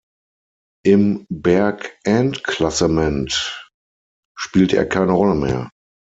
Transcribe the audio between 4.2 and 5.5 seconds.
spielte er keine Rolle